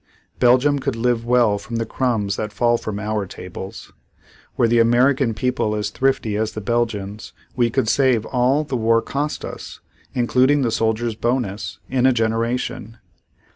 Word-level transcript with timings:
Belgium 0.39 0.79
could 0.79 0.95
live 0.95 1.27
well 1.27 1.59
from 1.59 1.75
the 1.75 1.85
crumbs 1.85 2.35
that 2.35 2.51
fall 2.51 2.75
from 2.75 2.99
our 2.99 3.27
tables. 3.27 3.93
Were 4.57 4.67
the 4.67 4.79
American 4.79 5.35
people 5.35 5.75
as 5.75 5.91
thrifty 5.91 6.35
as 6.37 6.53
the 6.53 6.59
Belgians, 6.59 7.33
we 7.55 7.69
could 7.69 7.87
save 7.87 8.25
all 8.25 8.63
the 8.63 8.75
war 8.75 9.03
cost 9.03 9.45
us, 9.45 9.79
including 10.15 10.63
the 10.63 10.71
soldiers' 10.71 11.13
bonus, 11.13 11.77
in 11.87 12.07
a 12.07 12.13
generation. 12.13 12.97